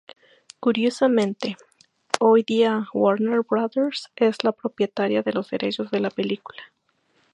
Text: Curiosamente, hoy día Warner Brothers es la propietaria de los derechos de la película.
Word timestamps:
Curiosamente, 0.59 1.57
hoy 2.19 2.41
día 2.41 2.87
Warner 2.91 3.41
Brothers 3.47 4.09
es 4.15 4.43
la 4.43 4.51
propietaria 4.51 5.21
de 5.21 5.31
los 5.33 5.51
derechos 5.51 5.91
de 5.91 5.99
la 5.99 6.09
película. 6.09 6.63